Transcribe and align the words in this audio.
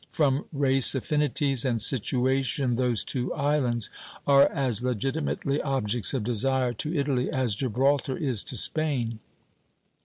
From 0.11 0.45
race 0.51 0.95
affinities 0.95 1.63
and 1.63 1.79
situation 1.79 2.75
those 2.75 3.03
two 3.03 3.31
islands 3.35 3.91
are 4.25 4.47
as 4.51 4.81
legitimately 4.81 5.61
objects 5.61 6.15
of 6.15 6.23
desire 6.23 6.73
to 6.73 6.97
Italy 6.97 7.29
as 7.29 7.53
Gibraltar 7.53 8.17
is 8.17 8.43
to 8.45 8.57
Spain. 8.57 9.19